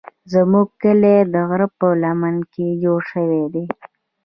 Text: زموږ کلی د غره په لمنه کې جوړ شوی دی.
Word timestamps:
زموږ 0.33 0.67
کلی 0.81 1.15
د 1.33 1.35
غره 1.49 1.67
په 1.77 1.87
لمنه 2.03 2.43
کې 2.53 2.67
جوړ 2.83 2.99
شوی 3.11 3.43
دی. 3.53 3.65